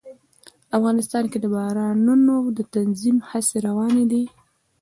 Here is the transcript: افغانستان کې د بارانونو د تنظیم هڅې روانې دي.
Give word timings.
افغانستان 0.77 1.23
کې 1.31 1.37
د 1.41 1.45
بارانونو 1.55 2.35
د 2.57 2.59
تنظیم 2.75 3.17
هڅې 3.29 3.57
روانې 3.67 4.05
دي. 4.11 4.23